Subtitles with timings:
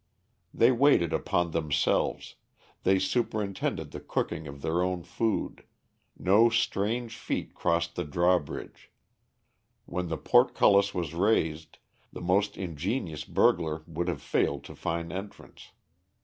[0.51, 2.33] They waited upon themselves,
[2.81, 5.63] they superintended the cooking of their own food,
[6.17, 8.89] no strange feet crossed the drawbridge.
[9.85, 11.77] When the portcullis was raised,
[12.11, 15.69] the most ingenious burglar would have failed to find entrance.